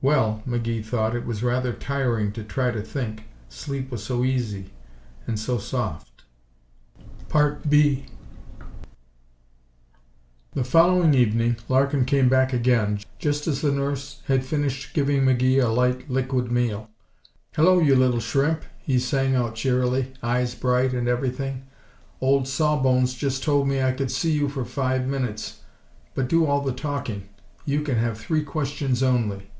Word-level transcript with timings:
Well, 0.00 0.44
McGee 0.46 0.84
thought, 0.86 1.16
it 1.16 1.26
was 1.26 1.42
rather 1.42 1.72
tiring 1.72 2.30
to 2.34 2.44
try 2.44 2.70
to 2.70 2.82
think. 2.82 3.24
Sleep 3.48 3.90
was 3.90 4.00
so 4.00 4.22
easy 4.22 4.70
and 5.26 5.36
so 5.36 5.58
soft. 5.58 6.22
2 7.32 7.56
The 7.66 8.06
following 10.62 11.14
evening 11.14 11.56
Larkin 11.68 12.04
came 12.04 12.28
back 12.28 12.52
again, 12.52 13.00
just 13.18 13.48
as 13.48 13.60
the 13.62 13.72
nurse 13.72 14.22
had 14.28 14.44
finished 14.46 14.94
giving 14.94 15.22
McGee 15.22 15.60
a 15.60 15.66
light, 15.66 16.08
liquid 16.08 16.52
meal. 16.52 16.88
"Hello, 17.56 17.80
you 17.80 17.96
little 17.96 18.20
shrimp!" 18.20 18.62
he 18.78 19.00
sang 19.00 19.34
out 19.34 19.56
cheerily. 19.56 20.12
"Eyes 20.22 20.54
bright 20.54 20.92
and 20.94 21.08
everything! 21.08 21.64
Old 22.20 22.46
Saw 22.46 22.80
Bones 22.80 23.14
just 23.14 23.42
told 23.42 23.66
me 23.66 23.82
I 23.82 23.90
could 23.90 24.12
see 24.12 24.30
you 24.30 24.48
for 24.48 24.64
five 24.64 25.08
minutes 25.08 25.62
but 26.14 26.22
to 26.28 26.28
do 26.28 26.46
all 26.46 26.60
the 26.60 26.72
talking. 26.72 27.28
You 27.64 27.80
can 27.80 27.96
have 27.96 28.16
three 28.16 28.44
questions 28.44 29.02
only." 29.02 29.50